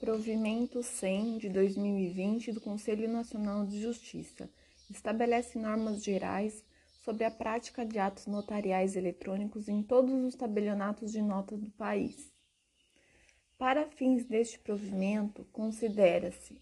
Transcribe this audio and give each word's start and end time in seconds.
Provimento 0.00 0.82
100 0.82 1.36
de 1.36 1.50
2020 1.50 2.52
do 2.52 2.60
Conselho 2.62 3.06
Nacional 3.06 3.66
de 3.66 3.82
Justiça 3.82 4.48
estabelece 4.88 5.58
normas 5.58 6.02
gerais 6.02 6.64
sobre 7.04 7.22
a 7.24 7.30
prática 7.30 7.84
de 7.84 7.98
atos 7.98 8.26
notariais 8.26 8.96
eletrônicos 8.96 9.68
em 9.68 9.82
todos 9.82 10.14
os 10.24 10.34
tabelionatos 10.34 11.12
de 11.12 11.20
nota 11.20 11.54
do 11.54 11.70
país. 11.72 12.32
Para 13.58 13.90
fins 13.90 14.24
deste 14.24 14.58
provimento, 14.58 15.44
considera-se 15.52 16.58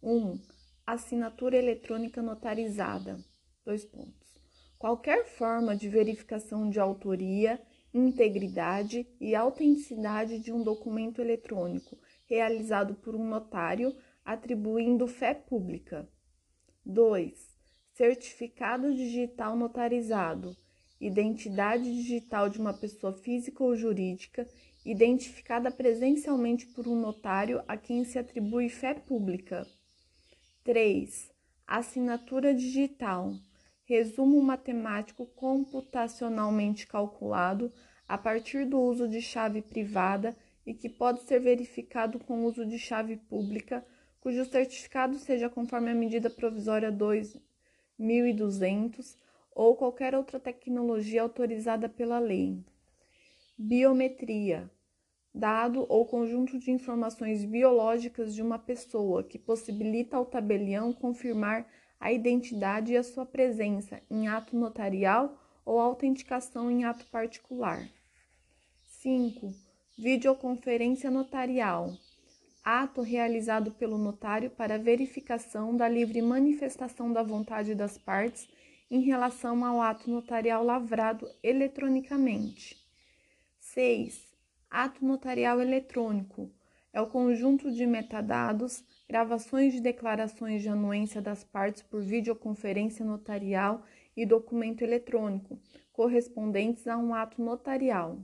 1. 0.00 0.16
Um, 0.16 0.40
assinatura 0.86 1.56
eletrônica 1.56 2.22
notarizada. 2.22 3.18
Dois 3.64 3.84
pontos. 3.84 4.38
Qualquer 4.78 5.26
forma 5.26 5.74
de 5.74 5.88
verificação 5.88 6.70
de 6.70 6.78
autoria, 6.78 7.60
integridade 7.92 9.04
e 9.20 9.34
autenticidade 9.34 10.38
de 10.38 10.52
um 10.52 10.62
documento 10.62 11.20
eletrônico 11.20 11.98
realizado 12.28 12.94
por 12.94 13.16
um 13.16 13.26
notário, 13.26 13.96
atribuindo 14.24 15.06
fé 15.06 15.32
pública. 15.32 16.06
2. 16.84 17.56
Certificado 17.94 18.94
digital 18.94 19.56
notarizado. 19.56 20.54
Identidade 21.00 21.84
digital 21.84 22.48
de 22.50 22.58
uma 22.58 22.74
pessoa 22.74 23.12
física 23.12 23.64
ou 23.64 23.74
jurídica, 23.74 24.46
identificada 24.84 25.70
presencialmente 25.70 26.66
por 26.66 26.86
um 26.86 27.00
notário 27.00 27.62
a 27.66 27.76
quem 27.76 28.04
se 28.04 28.18
atribui 28.18 28.68
fé 28.68 28.94
pública. 28.94 29.66
3. 30.64 31.30
Assinatura 31.66 32.52
digital. 32.52 33.32
Resumo 33.84 34.42
matemático 34.42 35.24
computacionalmente 35.24 36.86
calculado 36.86 37.72
a 38.06 38.18
partir 38.18 38.66
do 38.66 38.78
uso 38.80 39.08
de 39.08 39.22
chave 39.22 39.62
privada 39.62 40.36
e 40.68 40.74
que 40.74 40.88
pode 40.90 41.22
ser 41.22 41.40
verificado 41.40 42.18
com 42.18 42.44
uso 42.44 42.66
de 42.66 42.78
chave 42.78 43.16
pública, 43.16 43.82
cujo 44.20 44.44
certificado 44.44 45.18
seja 45.18 45.48
conforme 45.48 45.90
a 45.90 45.94
medida 45.94 46.28
provisória 46.28 46.92
2200 46.92 49.16
ou 49.50 49.74
qualquer 49.74 50.14
outra 50.14 50.38
tecnologia 50.38 51.22
autorizada 51.22 51.88
pela 51.88 52.18
lei. 52.18 52.62
Biometria 53.56 54.70
dado 55.34 55.86
ou 55.88 56.04
conjunto 56.04 56.58
de 56.58 56.70
informações 56.70 57.46
biológicas 57.46 58.34
de 58.34 58.42
uma 58.42 58.58
pessoa 58.58 59.24
que 59.24 59.38
possibilita 59.38 60.18
ao 60.18 60.26
tabelião 60.26 60.92
confirmar 60.92 61.66
a 61.98 62.12
identidade 62.12 62.92
e 62.92 62.96
a 62.98 63.02
sua 63.02 63.24
presença 63.24 64.02
em 64.10 64.28
ato 64.28 64.54
notarial 64.54 65.34
ou 65.64 65.80
autenticação 65.80 66.70
em 66.70 66.84
ato 66.84 67.06
particular. 67.06 67.88
5 68.84 69.67
Videoconferência 70.00 71.10
notarial. 71.10 71.92
Ato 72.62 73.02
realizado 73.02 73.72
pelo 73.72 73.98
notário 73.98 74.48
para 74.48 74.78
verificação 74.78 75.76
da 75.76 75.88
livre 75.88 76.22
manifestação 76.22 77.12
da 77.12 77.20
vontade 77.20 77.74
das 77.74 77.98
partes 77.98 78.48
em 78.88 79.00
relação 79.00 79.64
ao 79.64 79.82
ato 79.82 80.08
notarial 80.08 80.62
lavrado 80.62 81.28
eletronicamente. 81.42 82.76
6. 83.58 84.24
Ato 84.70 85.04
notarial 85.04 85.60
eletrônico. 85.60 86.48
É 86.92 87.00
o 87.00 87.08
conjunto 87.08 87.68
de 87.68 87.84
metadados, 87.84 88.84
gravações 89.08 89.72
de 89.72 89.80
declarações 89.80 90.62
de 90.62 90.68
anuência 90.68 91.20
das 91.20 91.42
partes 91.42 91.82
por 91.82 92.02
videoconferência 92.02 93.04
notarial 93.04 93.82
e 94.16 94.24
documento 94.24 94.82
eletrônico, 94.82 95.58
correspondentes 95.92 96.86
a 96.86 96.96
um 96.96 97.12
ato 97.12 97.42
notarial. 97.42 98.20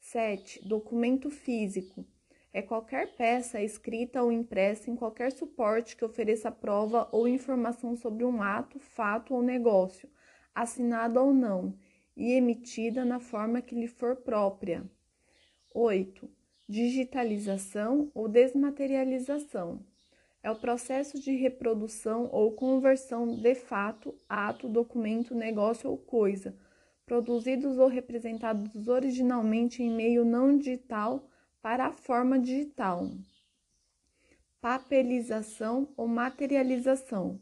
7. 0.00 0.66
Documento 0.66 1.30
físico. 1.30 2.06
É 2.52 2.62
qualquer 2.62 3.14
peça 3.16 3.60
escrita 3.60 4.22
ou 4.22 4.32
impressa 4.32 4.90
em 4.90 4.96
qualquer 4.96 5.30
suporte 5.32 5.96
que 5.96 6.04
ofereça 6.04 6.50
prova 6.50 7.08
ou 7.12 7.28
informação 7.28 7.94
sobre 7.94 8.24
um 8.24 8.42
ato, 8.42 8.78
fato 8.78 9.34
ou 9.34 9.42
negócio, 9.42 10.08
assinado 10.54 11.20
ou 11.20 11.34
não, 11.34 11.78
e 12.16 12.32
emitida 12.32 13.04
na 13.04 13.20
forma 13.20 13.60
que 13.60 13.74
lhe 13.74 13.86
for 13.86 14.16
própria. 14.16 14.88
8. 15.74 16.28
Digitalização 16.66 18.10
ou 18.14 18.28
desmaterialização. 18.28 19.84
É 20.42 20.50
o 20.50 20.58
processo 20.58 21.20
de 21.20 21.32
reprodução 21.32 22.28
ou 22.32 22.52
conversão 22.52 23.26
de 23.26 23.54
fato, 23.54 24.14
ato, 24.28 24.68
documento, 24.68 25.34
negócio 25.34 25.90
ou 25.90 25.98
coisa 25.98 26.56
produzidos 27.08 27.78
ou 27.78 27.88
representados 27.88 28.86
originalmente 28.86 29.82
em 29.82 29.90
meio 29.90 30.26
não 30.26 30.58
digital 30.58 31.26
para 31.62 31.86
a 31.86 31.92
forma 31.92 32.38
digital. 32.38 33.10
Papelização 34.60 35.88
ou 35.96 36.06
materialização 36.06 37.40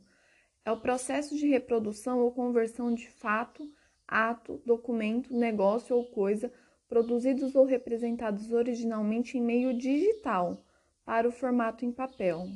é 0.65 0.71
o 0.71 0.81
processo 0.81 1.37
de 1.37 1.49
reprodução 1.49 2.21
ou 2.21 2.31
conversão 2.31 2.95
de 2.95 3.11
fato, 3.11 3.69
ato, 4.07 4.63
documento, 4.65 5.37
negócio 5.37 5.97
ou 5.97 6.07
coisa 6.07 6.53
produzidos 6.89 7.57
ou 7.57 7.65
representados 7.65 8.53
originalmente 8.53 9.37
em 9.37 9.43
meio 9.43 9.77
digital 9.77 10.65
para 11.05 11.29
o 11.29 11.33
formato 11.33 11.85
em 11.85 11.91
papel. 11.91 12.47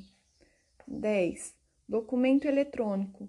10. 0.87 1.57
Documento 1.89 2.45
eletrônico 2.45 3.29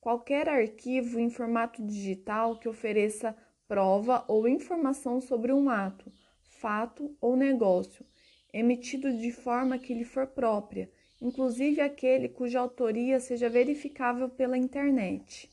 qualquer 0.00 0.48
arquivo 0.48 1.18
em 1.18 1.30
formato 1.30 1.84
digital 1.84 2.58
que 2.58 2.68
ofereça 2.68 3.36
prova 3.66 4.24
ou 4.26 4.48
informação 4.48 5.20
sobre 5.20 5.52
um 5.52 5.68
ato, 5.68 6.10
fato 6.42 7.14
ou 7.20 7.36
negócio, 7.36 8.04
emitido 8.52 9.12
de 9.12 9.30
forma 9.30 9.78
que 9.78 9.92
lhe 9.92 10.04
for 10.04 10.26
própria, 10.26 10.90
inclusive 11.20 11.80
aquele 11.80 12.28
cuja 12.28 12.60
autoria 12.60 13.20
seja 13.20 13.48
verificável 13.48 14.28
pela 14.28 14.56
internet. 14.56 15.50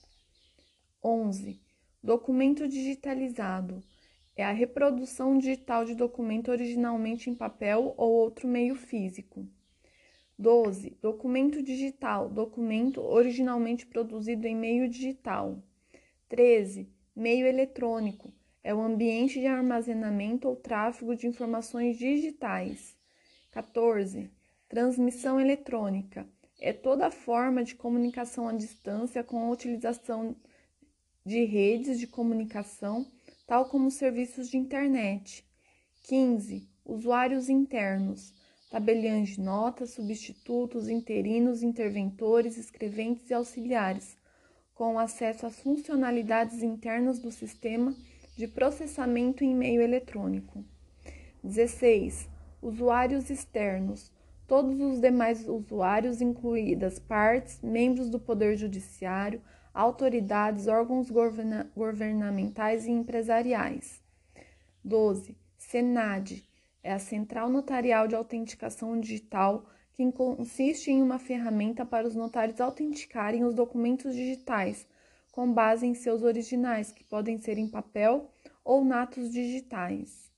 11. 1.03 1.59
Documento 2.01 2.67
digitalizado 2.67 3.83
é 4.35 4.43
a 4.43 4.51
reprodução 4.51 5.37
digital 5.37 5.85
de 5.85 5.95
documento 5.95 6.51
originalmente 6.51 7.29
em 7.29 7.35
papel 7.35 7.93
ou 7.97 8.11
outro 8.11 8.47
meio 8.47 8.75
físico. 8.75 9.47
12. 10.37 10.97
Documento 11.01 11.61
digital. 11.61 12.29
Documento 12.29 13.01
originalmente 13.01 13.85
produzido 13.85 14.45
em 14.45 14.55
meio 14.55 14.89
digital. 14.89 15.63
13. 16.27 16.89
Meio 17.15 17.47
eletrônico. 17.47 18.33
É 18.61 18.73
o 18.73 18.81
ambiente 18.81 19.39
de 19.39 19.47
armazenamento 19.47 20.47
ou 20.47 20.55
tráfego 20.55 21.15
de 21.15 21.27
informações 21.27 21.97
digitais. 21.97 22.97
14. 23.51 24.29
Transmissão 24.67 25.39
eletrônica. 25.39 26.27
É 26.59 26.73
toda 26.73 27.11
forma 27.11 27.63
de 27.63 27.75
comunicação 27.75 28.47
à 28.47 28.53
distância 28.53 29.23
com 29.23 29.39
a 29.39 29.49
utilização 29.49 30.35
de 31.25 31.43
redes 31.45 31.99
de 31.99 32.07
comunicação, 32.07 33.09
tal 33.47 33.69
como 33.69 33.89
serviços 33.89 34.49
de 34.49 34.57
internet. 34.57 35.45
15. 36.03 36.67
Usuários 36.83 37.49
internos 37.49 38.33
tabeliães 38.69 39.29
de 39.29 39.41
notas, 39.41 39.91
substitutos, 39.91 40.89
interinos, 40.89 41.63
interventores, 41.63 42.57
escreventes 42.57 43.29
e 43.29 43.33
auxiliares, 43.33 44.17
com 44.73 44.99
acesso 44.99 45.45
às 45.45 45.59
funcionalidades 45.59 46.61
internas 46.61 47.19
do 47.19 47.31
sistema 47.31 47.95
de 48.35 48.47
processamento 48.47 49.43
em 49.43 49.55
meio 49.55 49.81
eletrônico. 49.81 50.63
16. 51.43 52.27
Usuários 52.61 53.29
externos. 53.29 54.11
Todos 54.47 54.79
os 54.79 54.99
demais 54.99 55.47
usuários, 55.47 56.21
incluídas 56.21 56.99
partes, 56.99 57.61
membros 57.61 58.09
do 58.09 58.19
Poder 58.19 58.57
Judiciário, 58.57 59.41
autoridades, 59.73 60.67
órgãos 60.67 61.09
governamentais 61.75 62.85
e 62.85 62.91
empresariais. 62.91 64.01
12. 64.83 65.35
Senad 65.57 66.43
é 66.85 66.93
a 66.93 66.99
Central 66.99 67.49
Notarial 67.49 68.07
de 68.07 68.15
Autenticação 68.15 68.99
Digital, 68.99 69.65
que 69.91 70.11
consiste 70.11 70.91
em 70.91 71.01
uma 71.01 71.17
ferramenta 71.17 71.83
para 71.83 72.07
os 72.07 72.13
notários 72.13 72.61
autenticarem 72.61 73.43
os 73.43 73.55
documentos 73.55 74.13
digitais, 74.13 74.87
com 75.31 75.51
base 75.51 75.87
em 75.87 75.95
seus 75.95 76.21
originais, 76.21 76.91
que 76.91 77.03
podem 77.03 77.39
ser 77.39 77.57
em 77.57 77.67
papel 77.67 78.31
ou 78.63 78.85
natos 78.85 79.31
digitais. 79.31 80.31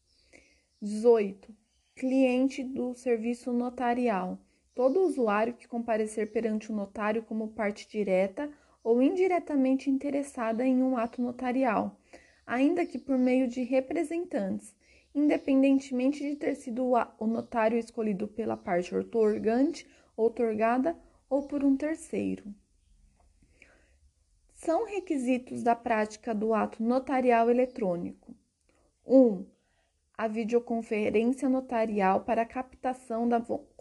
18. 0.82 1.54
Cliente 1.94 2.64
do 2.64 2.94
serviço 2.94 3.52
notarial. 3.52 4.40
Todo 4.74 5.02
usuário 5.02 5.54
que 5.54 5.68
comparecer 5.68 6.32
perante 6.32 6.72
o 6.72 6.76
notário 6.76 7.24
como 7.24 7.50
parte 7.50 7.90
direta 7.90 8.50
ou 8.82 9.02
indiretamente 9.02 9.90
interessada 9.90 10.66
em 10.66 10.82
um 10.82 10.96
ato 10.96 11.22
notarial, 11.22 12.00
ainda 12.46 12.86
que 12.86 12.98
por 12.98 13.18
meio 13.18 13.50
de 13.50 13.64
representantes, 13.64 14.74
independentemente 15.18 16.20
de 16.20 16.36
ter 16.36 16.54
sido 16.54 16.92
o 17.18 17.26
notário 17.26 17.76
escolhido 17.76 18.28
pela 18.28 18.56
parte 18.56 18.96
otorgante, 18.96 19.90
otorgada 20.16 20.96
ou 21.28 21.48
por 21.48 21.64
um 21.64 21.76
terceiro. 21.76 22.54
São 24.54 24.86
requisitos 24.86 25.64
da 25.64 25.76
prática 25.76 26.36
do 26.36 26.54
ato 26.54 26.84
notarial 26.84 27.50
eletrônico: 27.50 28.36
1. 29.08 29.18
Um, 29.18 29.46
a 30.16 30.28
videoconferência 30.28 31.50
notarial 31.50 32.22
para 32.22 32.46
captação 32.46 33.28
da, 33.28 33.40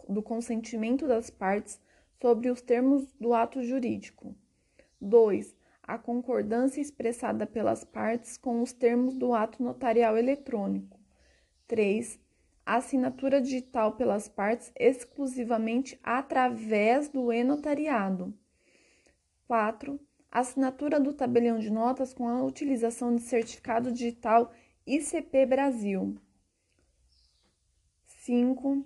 do 0.09 0.23
consentimento 0.23 1.07
das 1.07 1.29
partes 1.29 1.79
sobre 2.19 2.49
os 2.49 2.61
termos 2.61 3.13
do 3.13 3.35
ato 3.35 3.61
jurídico. 3.61 4.35
2. 4.99 5.55
A 5.83 5.99
concordância 5.99 6.81
expressada 6.81 7.45
pelas 7.45 7.83
partes 7.83 8.37
com 8.37 8.63
os 8.63 8.73
termos 8.73 9.15
do 9.15 9.35
ato 9.35 9.61
notarial 9.61 10.17
eletrônico. 10.17 10.96
3. 11.67 12.19
A 12.65 12.75
assinatura 12.75 13.41
digital 13.41 13.93
pelas 13.93 14.27
partes 14.27 14.71
exclusivamente 14.75 15.99
através 16.01 17.09
do 17.09 17.31
e-notariado. 17.31 18.33
4. 19.47 19.99
A 20.31 20.39
assinatura 20.39 20.99
do 20.99 21.13
tabelião 21.13 21.59
de 21.59 21.69
notas 21.69 22.13
com 22.13 22.27
a 22.27 22.43
utilização 22.43 23.15
de 23.15 23.21
certificado 23.21 23.91
digital 23.91 24.53
ICP 24.85 25.45
Brasil. 25.45 26.17
5. 28.05 28.85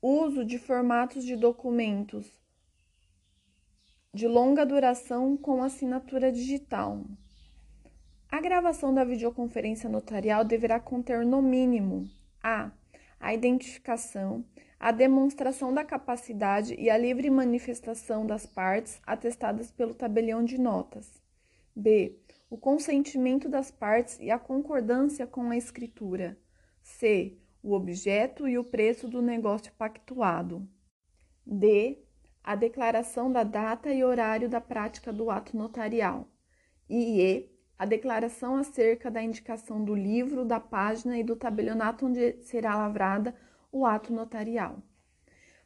Uso 0.00 0.44
de 0.44 0.58
formatos 0.58 1.24
de 1.24 1.36
documentos 1.36 2.42
de 4.14 4.28
longa 4.28 4.66
duração 4.66 5.38
com 5.38 5.62
assinatura 5.62 6.30
digital. 6.30 7.02
A 8.30 8.40
gravação 8.42 8.92
da 8.92 9.04
videoconferência 9.04 9.88
notarial 9.88 10.44
deverá 10.44 10.78
conter, 10.78 11.24
no 11.24 11.40
mínimo, 11.40 12.10
a. 12.42 12.70
a 13.20 13.32
identificação, 13.32 14.44
a 14.80 14.90
demonstração 14.90 15.72
da 15.72 15.84
capacidade 15.84 16.74
e 16.74 16.90
a 16.90 16.98
livre 16.98 17.30
manifestação 17.30 18.26
das 18.26 18.46
partes 18.46 19.00
atestadas 19.06 19.70
pelo 19.70 19.94
tabelião 19.94 20.44
de 20.44 20.58
notas. 20.58 21.22
b. 21.74 22.18
o 22.50 22.58
consentimento 22.58 23.48
das 23.48 23.70
partes 23.70 24.18
e 24.20 24.30
a 24.30 24.38
concordância 24.38 25.26
com 25.26 25.50
a 25.50 25.56
escritura. 25.56 26.36
c 26.82 27.38
o 27.62 27.74
objeto 27.74 28.48
e 28.48 28.58
o 28.58 28.64
preço 28.64 29.06
do 29.06 29.22
negócio 29.22 29.72
pactuado. 29.78 30.68
D. 31.46 32.02
A 32.42 32.56
declaração 32.56 33.30
da 33.30 33.44
data 33.44 33.92
e 33.92 34.02
horário 34.02 34.48
da 34.48 34.60
prática 34.60 35.12
do 35.12 35.30
ato 35.30 35.56
notarial. 35.56 36.28
E 36.88 37.20
E. 37.20 37.51
A 37.82 37.84
declaração 37.84 38.54
acerca 38.54 39.10
da 39.10 39.20
indicação 39.20 39.84
do 39.84 39.92
livro, 39.92 40.44
da 40.44 40.60
página 40.60 41.18
e 41.18 41.24
do 41.24 41.34
tabelionato 41.34 42.06
onde 42.06 42.34
será 42.42 42.76
lavrada 42.76 43.34
o 43.72 43.84
ato 43.84 44.12
notarial. 44.12 44.80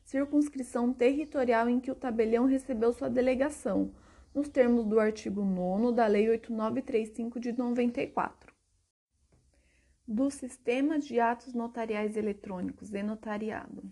circunscrição 0.04 0.92
territorial 0.92 1.66
em 1.66 1.80
que 1.80 1.90
o 1.90 1.94
tabelião 1.94 2.44
recebeu 2.44 2.92
sua 2.92 3.08
delegação 3.08 3.94
nos 4.34 4.50
termos 4.50 4.84
do 4.84 5.00
artigo 5.00 5.42
9 5.42 5.96
da 5.96 6.06
Lei 6.06 6.28
8935 6.28 7.40
de 7.40 7.52
94. 7.52 8.47
Do 10.10 10.30
Sistema 10.30 10.98
de 10.98 11.20
Atos 11.20 11.52
Notariais 11.52 12.16
Eletrônicos 12.16 12.94
e 12.94 13.02
Notariado. 13.02 13.82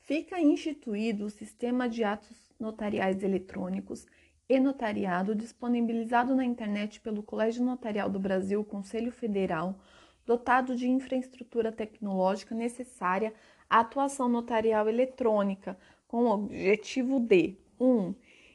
Fica 0.00 0.40
instituído 0.40 1.26
o 1.26 1.30
Sistema 1.30 1.90
de 1.90 2.02
Atos 2.02 2.54
Notariais 2.58 3.22
Eletrônicos 3.22 4.06
e 4.48 4.58
Notariado 4.58 5.34
disponibilizado 5.34 6.34
na 6.34 6.42
internet 6.42 7.02
pelo 7.02 7.22
Colégio 7.22 7.62
Notarial 7.62 8.08
do 8.08 8.18
Brasil, 8.18 8.64
Conselho 8.64 9.12
Federal, 9.12 9.78
dotado 10.24 10.74
de 10.74 10.88
infraestrutura 10.88 11.70
tecnológica 11.70 12.54
necessária 12.54 13.34
à 13.68 13.80
atuação 13.80 14.30
notarial 14.30 14.88
eletrônica, 14.88 15.78
com 16.08 16.24
o 16.24 16.30
objetivo 16.30 17.20
de 17.20 17.58
1. 17.78 17.86
Um, 17.86 18.14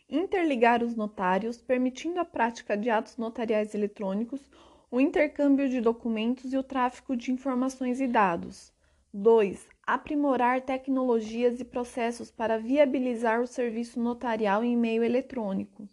interligar 0.10 0.82
os 0.82 0.96
notários, 0.96 1.62
permitindo 1.62 2.20
a 2.20 2.26
prática 2.26 2.76
de 2.76 2.90
atos 2.90 3.18
notariais 3.18 3.76
eletrônicos, 3.76 4.50
o 4.90 5.02
intercâmbio 5.02 5.68
de 5.68 5.82
documentos 5.82 6.54
e 6.54 6.58
o 6.58 6.64
tráfico 6.64 7.16
de 7.16 7.32
informações 7.32 8.00
e 8.00 8.08
dados. 8.08 8.72
2. 9.14 9.68
Aprimorar 9.86 10.62
tecnologias 10.62 11.60
e 11.60 11.66
processos 11.66 12.32
para 12.32 12.58
viabilizar 12.58 13.42
o 13.42 13.48
serviço 13.48 14.00
notarial 14.00 14.64
em 14.64 14.78
meio 14.78 15.04
eletrônico. 15.04 15.88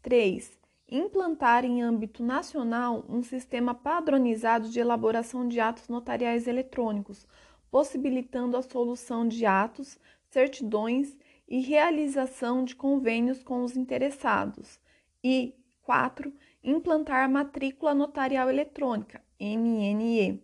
3. 0.00 0.58
Implantar 0.90 1.64
em 1.64 1.82
âmbito 1.82 2.22
nacional 2.22 3.04
um 3.08 3.22
sistema 3.22 3.74
padronizado 3.74 4.68
de 4.68 4.80
elaboração 4.80 5.46
de 5.48 5.60
atos 5.60 5.88
notariais 5.88 6.46
eletrônicos, 6.46 7.26
possibilitando 7.70 8.56
a 8.56 8.62
solução 8.62 9.26
de 9.26 9.44
atos, 9.44 9.98
certidões 10.30 11.16
e 11.48 11.60
realização 11.60 12.64
de 12.64 12.74
convênios 12.74 13.42
com 13.42 13.64
os 13.64 13.76
interessados. 13.76 14.78
E 15.22 15.54
4. 15.82 16.32
Implantar 16.66 17.22
a 17.22 17.28
matrícula 17.28 17.94
notarial 17.94 18.48
eletrônica, 18.48 19.22
MNE. 19.38 20.42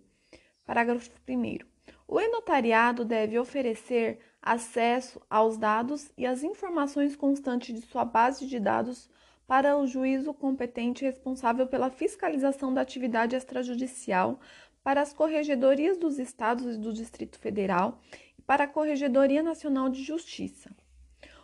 Parágrafo 0.67 1.11
1. 1.26 1.61
O 2.06 2.20
e-notariado 2.20 3.06
deve 3.06 3.38
oferecer 3.38 4.19
acesso 4.43 5.19
aos 5.31 5.56
dados 5.56 6.12
e 6.19 6.26
às 6.26 6.43
informações 6.43 7.17
constantes 7.17 7.75
de 7.75 7.87
sua 7.87 8.05
base 8.05 8.46
de 8.46 8.61
dados 8.61 9.08
para 9.46 9.78
o 9.78 9.87
juízo 9.87 10.34
competente 10.34 11.06
responsável 11.06 11.67
pela 11.67 11.88
fiscalização 11.88 12.75
da 12.75 12.82
atividade 12.82 13.34
extrajudicial, 13.34 14.38
para 14.82 15.00
as 15.00 15.14
corregedorias 15.14 15.96
dos 15.96 16.19
estados 16.19 16.76
e 16.76 16.78
do 16.78 16.93
Distrito 16.93 17.38
Federal 17.38 17.99
e 18.38 18.43
para 18.43 18.64
a 18.64 18.69
Corregedoria 18.69 19.43
Nacional 19.43 19.88
de 19.88 20.02
Justiça. 20.02 20.70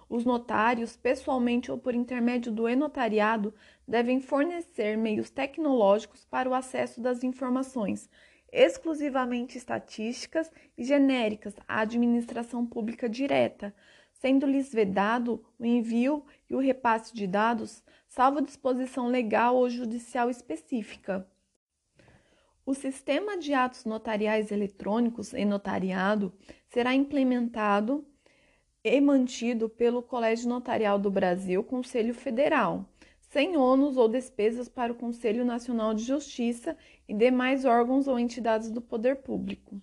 Os 0.09 0.25
notários, 0.25 0.97
pessoalmente 0.97 1.71
ou 1.71 1.79
por 1.79 1.95
intermédio 1.95 2.53
do 2.53 2.69
e-notariado, 2.69 3.53
devem 3.87 4.21
fornecer 4.21 4.97
meios 4.97 5.31
tecnológicos 5.31 6.25
para 6.25 6.49
o 6.49 6.55
acesso 6.55 7.01
das 7.01 7.25
informações, 7.25 8.09
exclusivamente 8.53 9.59
estatísticas 9.59 10.51
e 10.79 10.85
genéricas 10.85 11.55
à 11.67 11.81
administração 11.81 12.65
pública 12.65 13.09
direta, 13.09 13.75
sendo-lhes 14.13 14.73
vedado 14.73 15.45
o 15.59 15.65
envio 15.67 16.25
e 16.49 16.55
o 16.55 16.61
repasse 16.61 17.13
de 17.13 17.27
dados, 17.27 17.83
salvo 18.09 18.41
disposição 18.41 19.09
legal 19.09 19.57
ou 19.57 19.69
judicial 19.69 20.31
específica. 20.31 21.29
O 22.65 22.75
sistema 22.75 23.37
de 23.37 23.55
atos 23.55 23.85
notariais 23.85 24.51
eletrônicos 24.51 25.33
e 25.33 25.45
notariado 25.45 26.33
será 26.69 26.95
implementado 26.95 28.05
e 28.89 29.01
mantido 29.01 29.69
pelo 29.69 30.01
Colégio 30.01 30.49
Notarial 30.49 30.97
do 30.97 31.11
Brasil, 31.11 31.65
Conselho 31.65 32.15
Federal, 32.15 32.89
sem 33.19 33.57
ônus 33.57 33.97
ou 33.97 34.09
despesas 34.09 34.69
para 34.69 34.93
o 34.93 34.95
Conselho 34.95 35.45
Nacional 35.45 35.93
de 35.93 36.05
Justiça 36.05 36.77
e 37.09 37.13
demais 37.13 37.65
órgãos 37.65 38.07
ou 38.07 38.17
entidades 38.17 38.71
do 38.71 38.81
poder 38.81 39.17
público. 39.17 39.83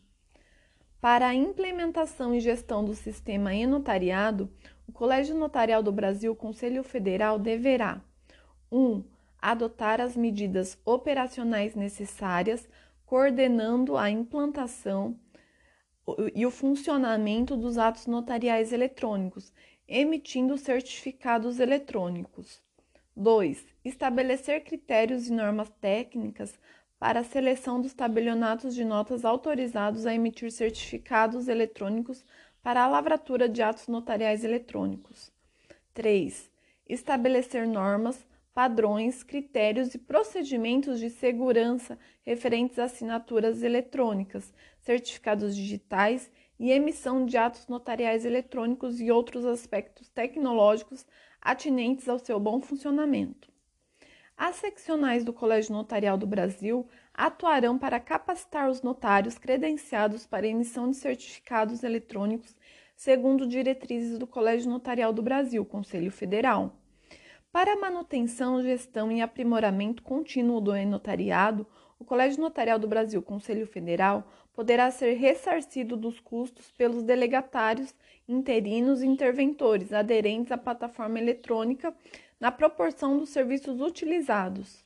Para 1.02 1.28
a 1.28 1.36
implementação 1.36 2.34
e 2.34 2.40
gestão 2.40 2.86
do 2.86 2.96
sistema 2.96 3.54
e-notariado, 3.54 4.50
o 4.88 4.94
Colégio 4.94 5.36
Notarial 5.36 5.84
do 5.84 5.92
Brasil, 5.92 6.34
Conselho 6.34 6.82
Federal, 6.82 7.38
deverá 7.38 8.02
1. 8.72 8.80
Um, 8.80 9.04
adotar 9.42 10.00
as 10.00 10.16
medidas 10.16 10.80
operacionais 10.86 11.76
necessárias, 11.76 12.70
coordenando 13.06 13.98
a 13.98 14.10
implantação 14.10 15.20
e 16.36 16.46
o 16.46 16.52
funcionamento 16.52 17.56
dos 17.56 17.78
atos 17.78 18.08
notariais 18.08 18.74
eletrônicos, 18.74 19.54
emitindo 19.88 20.58
certificados 20.58 21.60
eletrônicos. 21.60 22.62
2. 23.16 23.66
Estabelecer 23.86 24.64
critérios 24.64 25.28
e 25.28 25.34
normas 25.34 25.70
técnicas 25.80 26.60
para 27.00 27.20
a 27.20 27.24
seleção 27.24 27.82
dos 27.82 27.94
tabelionatos 27.94 28.74
de 28.74 28.84
notas 28.84 29.24
autorizados 29.26 30.06
a 30.06 30.14
emitir 30.14 30.52
certificados 30.52 31.48
eletrônicos 31.48 32.26
para 32.62 32.84
a 32.84 32.88
lavratura 32.88 33.48
de 33.48 33.62
atos 33.62 33.88
notariais 33.88 34.44
eletrônicos. 34.44 35.32
3. 35.94 36.50
Estabelecer 36.88 37.68
normas 37.68 38.26
padrões, 38.54 39.24
critérios 39.24 39.94
e 39.96 39.98
procedimentos 39.98 41.00
de 41.00 41.10
segurança 41.10 41.98
referentes 42.24 42.78
a 42.78 42.84
assinaturas 42.84 43.64
eletrônicas, 43.64 44.54
certificados 44.80 45.56
digitais 45.56 46.32
e 46.60 46.72
emissão 46.72 47.26
de 47.26 47.36
atos 47.36 47.68
notariais 47.68 48.26
eletrônicos 48.26 49.02
e 49.02 49.12
outros 49.12 49.46
aspectos 49.46 50.08
tecnológicos 50.10 51.06
atinentes 51.42 52.08
ao 52.08 52.20
seu 52.20 52.40
bom 52.40 52.62
funcionamento. 52.62 53.52
As 54.38 54.56
seccionais 54.58 55.24
do 55.24 55.34
Colégio 55.34 55.74
Notarial 55.74 56.18
do 56.18 56.28
Brasil 56.28 56.88
atuarão 57.14 57.78
para 57.78 58.00
capacitar 58.00 58.70
os 58.70 58.82
notários 58.82 59.38
credenciados 59.38 60.26
para 60.26 60.48
emissão 60.48 60.90
de 60.90 60.98
certificados 60.98 61.84
eletrônicos 61.84 62.56
segundo 62.96 63.48
diretrizes 63.48 64.18
do 64.18 64.26
Colégio 64.26 64.70
Notarial 64.70 65.12
do 65.12 65.22
Brasil, 65.22 65.66
Conselho 65.66 66.12
Federal. 66.12 66.83
Para 67.54 67.74
a 67.74 67.80
manutenção, 67.80 68.64
gestão 68.64 69.12
e 69.12 69.22
aprimoramento 69.22 70.02
contínuo 70.02 70.60
do 70.60 70.74
notariado, 70.88 71.68
o 72.00 72.04
Colégio 72.04 72.42
Notarial 72.42 72.80
do 72.80 72.88
Brasil, 72.88 73.22
Conselho 73.22 73.68
Federal, 73.68 74.28
poderá 74.56 74.90
ser 74.90 75.14
ressarcido 75.14 75.96
dos 75.96 76.20
custos 76.20 76.72
pelos 76.72 77.04
delegatários, 77.04 77.94
interinos 78.28 79.04
e 79.04 79.06
interventores 79.06 79.94
aderentes 79.94 80.52
à 80.52 80.58
plataforma 80.58 81.20
eletrônica 81.20 81.96
na 82.40 82.52
proporção 82.52 83.20
dos 83.20 83.30
serviços 83.30 83.80
utilizados. 83.80 84.84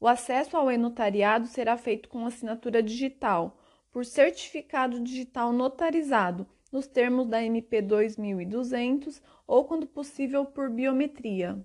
O 0.00 0.08
acesso 0.08 0.56
ao 0.56 0.72
e-notariado 0.72 1.48
será 1.48 1.76
feito 1.76 2.08
com 2.08 2.24
assinatura 2.24 2.82
digital, 2.82 3.58
por 3.92 4.06
certificado 4.06 4.98
digital 5.00 5.52
notarizado, 5.52 6.46
nos 6.72 6.86
termos 6.86 7.26
da 7.26 7.44
MP 7.44 7.82
2200 7.82 9.20
ou, 9.46 9.66
quando 9.66 9.86
possível, 9.86 10.46
por 10.46 10.70
biometria. 10.70 11.62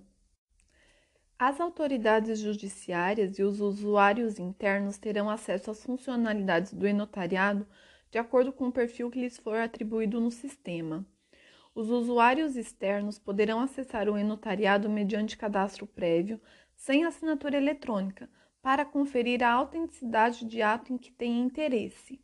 As 1.38 1.60
autoridades 1.60 2.38
judiciárias 2.38 3.38
e 3.38 3.42
os 3.42 3.60
usuários 3.60 4.38
internos 4.38 4.96
terão 4.96 5.28
acesso 5.28 5.70
às 5.70 5.84
funcionalidades 5.84 6.72
do 6.72 6.88
e-notariado 6.88 7.66
de 8.10 8.16
acordo 8.16 8.50
com 8.50 8.68
o 8.68 8.72
perfil 8.72 9.10
que 9.10 9.20
lhes 9.20 9.36
for 9.36 9.58
atribuído 9.58 10.18
no 10.18 10.30
sistema. 10.30 11.04
Os 11.74 11.90
usuários 11.90 12.56
externos 12.56 13.18
poderão 13.18 13.60
acessar 13.60 14.08
o 14.08 14.16
e-notariado 14.16 14.88
mediante 14.88 15.36
cadastro 15.36 15.86
prévio, 15.86 16.40
sem 16.74 17.04
assinatura 17.04 17.58
eletrônica, 17.58 18.30
para 18.62 18.86
conferir 18.86 19.42
a 19.42 19.52
autenticidade 19.52 20.46
de 20.46 20.62
ato 20.62 20.90
em 20.90 20.96
que 20.96 21.12
têm 21.12 21.42
interesse. 21.42 22.18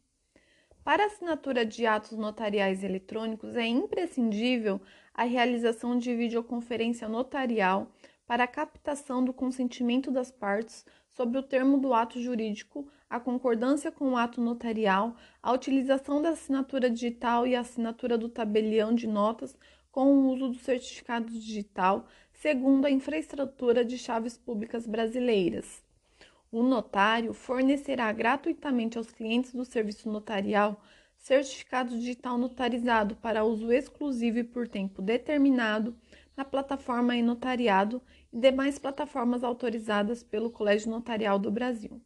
Para 0.83 1.05
assinatura 1.05 1.67
de 1.67 1.85
atos 1.85 2.17
notariais 2.17 2.83
eletrônicos, 2.83 3.57
é 3.57 3.67
imprescindível 3.67 4.81
a 5.13 5.25
realização 5.25 5.99
de 5.99 6.17
videoconferência 6.17 7.07
notarial 7.07 7.93
para 8.27 8.45
a 8.45 8.49
captação 8.49 9.25
do 9.25 9.33
consentimento 9.33 10.11
das 10.11 10.31
partes 10.31 10.85
sobre 11.09 11.39
o 11.39 11.43
termo 11.43 11.79
do 11.79 11.93
ato 11.93 12.21
jurídico, 12.21 12.89
a 13.09 13.21
concordância 13.21 13.93
com 13.93 14.13
o 14.13 14.17
ato 14.17 14.41
notarial, 14.41 15.15
a 15.43 15.53
utilização 15.53 16.23
da 16.23 16.31
assinatura 16.31 16.89
digital 16.89 17.47
e 17.47 17.55
a 17.55 17.61
assinatura 17.61 18.17
do 18.17 18.29
tabelião 18.29 18.95
de 18.95 19.07
notas 19.07 19.57
com 19.91 20.07
o 20.07 20.33
uso 20.33 20.49
do 20.49 20.59
certificado 20.59 21.31
digital, 21.31 22.07
segundo 22.33 22.87
a 22.87 22.91
infraestrutura 22.91 23.85
de 23.85 23.99
chaves 23.99 24.39
públicas 24.39 24.87
brasileiras. 24.87 25.83
O 26.51 26.63
notário 26.63 27.35
fornecerá 27.35 28.11
gratuitamente 28.13 28.97
aos 28.97 29.11
clientes 29.11 29.55
do 29.55 29.65
serviço 29.65 30.11
notarial 30.11 30.83
certificado 31.23 31.97
digital 31.97 32.37
notarizado 32.37 33.15
para 33.15 33.45
uso 33.45 33.73
exclusivo 33.73 34.39
e 34.39 34.45
por 34.45 34.67
tempo 34.67 35.01
determinado 35.01 35.97
na 36.37 36.45
plataforma 36.45 37.17
e-notariado 37.17 38.03
e 38.33 38.39
demais 38.39 38.79
plataformas 38.79 39.45
autorizadas 39.45 40.23
pelo 40.23 40.51
Colégio 40.51 40.91
Notarial 40.91 41.39
do 41.39 41.51
Brasil. 41.51 42.01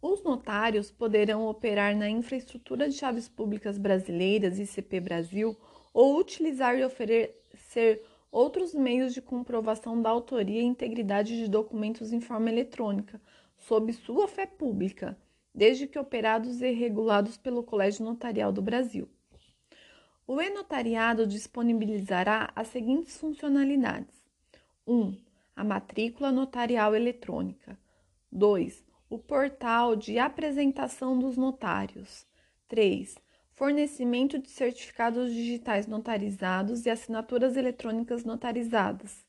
Os 0.00 0.22
notários 0.22 0.90
poderão 0.90 1.46
operar 1.48 1.96
na 1.96 2.08
infraestrutura 2.08 2.88
de 2.88 2.94
chaves 2.94 3.28
públicas 3.28 3.76
brasileiras 3.76 4.58
ICP 4.58 5.00
Brasil 5.00 5.56
ou 5.92 6.18
utilizar 6.18 6.78
e 6.78 6.84
oferecer 6.84 8.02
outros 8.30 8.74
meios 8.74 9.12
de 9.12 9.20
comprovação 9.20 10.00
da 10.00 10.10
autoria 10.10 10.60
e 10.60 10.64
integridade 10.64 11.36
de 11.36 11.48
documentos 11.48 12.12
em 12.12 12.20
forma 12.20 12.48
eletrônica, 12.48 13.20
sob 13.56 13.92
sua 13.92 14.28
fé 14.28 14.46
pública, 14.46 15.18
desde 15.52 15.88
que 15.88 15.98
operados 15.98 16.60
e 16.60 16.70
regulados 16.70 17.36
pelo 17.36 17.64
Colégio 17.64 18.04
Notarial 18.04 18.52
do 18.52 18.62
Brasil. 18.62 19.08
O 20.30 20.42
e-notariado 20.42 21.26
disponibilizará 21.26 22.52
as 22.54 22.68
seguintes 22.68 23.16
funcionalidades: 23.16 24.14
1. 24.86 25.16
A 25.56 25.64
matrícula 25.64 26.30
notarial 26.30 26.94
eletrônica. 26.94 27.78
2. 28.30 28.84
O 29.08 29.18
portal 29.18 29.96
de 29.96 30.18
apresentação 30.18 31.18
dos 31.18 31.38
notários. 31.38 32.26
3. 32.68 33.16
Fornecimento 33.54 34.38
de 34.38 34.50
certificados 34.50 35.32
digitais 35.32 35.86
notarizados 35.86 36.84
e 36.84 36.90
assinaturas 36.90 37.56
eletrônicas 37.56 38.22
notarizadas. 38.22 39.24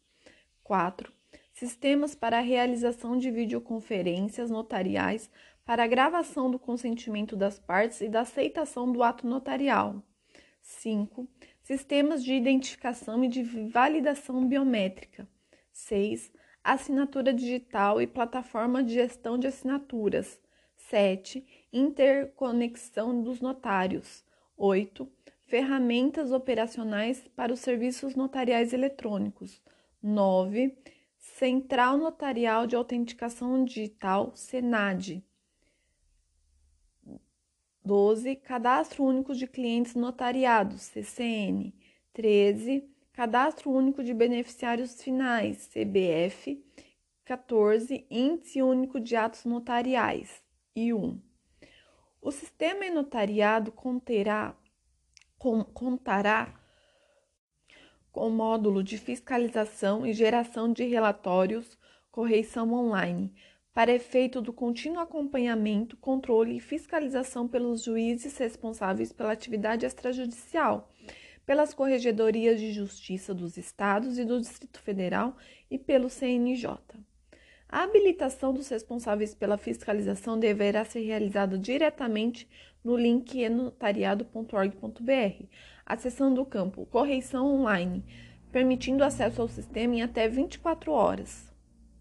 4. 0.65 1.13
Sistemas 1.53 2.13
para 2.13 2.39
a 2.39 2.41
realização 2.41 3.17
de 3.17 3.31
videoconferências 3.31 4.51
notariais 4.51 5.31
para 5.65 5.85
a 5.85 5.87
gravação 5.87 6.51
do 6.51 6.59
consentimento 6.59 7.37
das 7.37 7.57
partes 7.57 8.01
e 8.01 8.09
da 8.09 8.19
aceitação 8.19 8.91
do 8.91 9.01
ato 9.01 9.25
notarial. 9.25 10.03
5. 10.69 11.27
Sistemas 11.63 12.23
de 12.23 12.33
identificação 12.33 13.23
e 13.23 13.27
de 13.27 13.41
validação 13.43 14.47
biométrica. 14.47 15.27
6. 15.71 16.31
Assinatura 16.63 17.33
digital 17.33 18.01
e 18.01 18.07
plataforma 18.07 18.83
de 18.83 18.93
gestão 18.93 19.37
de 19.37 19.47
assinaturas. 19.47 20.39
7. 20.75 21.45
Interconexão 21.73 23.21
dos 23.21 23.41
notários. 23.41 24.23
8. 24.55 25.11
Ferramentas 25.47 26.31
operacionais 26.31 27.27
para 27.35 27.51
os 27.51 27.59
serviços 27.59 28.15
notariais 28.15 28.71
eletrônicos. 28.71 29.61
9. 30.01 30.77
Central 31.17 31.97
Notarial 31.97 32.67
de 32.67 32.75
Autenticação 32.75 33.65
Digital, 33.65 34.31
SENAD. 34.35 35.23
12. 37.83 38.35
Cadastro 38.37 39.03
Único 39.03 39.33
de 39.33 39.47
Clientes 39.47 39.95
Notariados, 39.95 40.81
CCN. 40.81 41.73
13. 42.13 42.87
Cadastro 43.13 43.71
Único 43.71 44.03
de 44.03 44.13
Beneficiários 44.13 45.01
Finais, 45.01 45.67
CBF. 45.67 46.63
14. 47.25 48.07
Índice 48.09 48.61
Único 48.61 48.99
de 48.99 49.15
Atos 49.15 49.45
Notariais, 49.45 50.41
I1. 50.75 51.19
O 52.21 52.31
sistema 52.31 52.89
notariado 52.89 53.71
conterá, 53.71 54.57
com, 55.37 55.63
contará 55.63 56.59
com 58.11 58.29
módulo 58.29 58.83
de 58.83 58.97
fiscalização 58.97 60.05
e 60.05 60.11
geração 60.11 60.73
de 60.73 60.83
relatórios, 60.85 61.77
correição 62.11 62.73
online, 62.73 63.33
para 63.73 63.93
efeito 63.93 64.41
do 64.41 64.51
contínuo 64.51 64.99
acompanhamento, 64.99 65.95
controle 65.97 66.57
e 66.57 66.59
fiscalização 66.59 67.47
pelos 67.47 67.83
juízes 67.83 68.37
responsáveis 68.37 69.13
pela 69.13 69.31
atividade 69.31 69.85
extrajudicial, 69.85 70.91
pelas 71.45 71.73
corregedorias 71.73 72.59
de 72.59 72.71
justiça 72.71 73.33
dos 73.33 73.57
estados 73.57 74.19
e 74.19 74.25
do 74.25 74.39
Distrito 74.39 74.81
Federal 74.81 75.35
e 75.69 75.77
pelo 75.77 76.09
CNJ. 76.09 76.77
A 77.67 77.83
habilitação 77.83 78.51
dos 78.51 78.67
responsáveis 78.69 79.35
pela 79.35 79.57
fiscalização 79.57 80.39
deverá 80.39 80.83
ser 80.83 81.01
realizada 81.01 81.57
diretamente 81.57 82.49
no 82.83 82.95
link 82.95 83.39
enotariado.org.br, 83.39 85.43
acessando 85.85 86.41
o 86.41 86.45
campo 86.45 86.87
Correição 86.87 87.45
Online, 87.45 88.03
permitindo 88.51 89.03
acesso 89.03 89.41
ao 89.41 89.47
sistema 89.47 89.95
em 89.95 90.01
até 90.01 90.27
24 90.27 90.91
horas. 90.91 91.48